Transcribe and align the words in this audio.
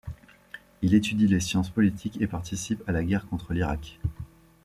Il 0.81 0.95
étudie 0.95 1.27
les 1.27 1.39
sciences 1.39 1.69
politiques 1.69 2.19
et 2.21 2.25
participe 2.25 2.81
à 2.89 2.91
la 2.91 3.03
guerre 3.03 3.27
contre 3.27 3.53
l'Irak. 3.53 3.99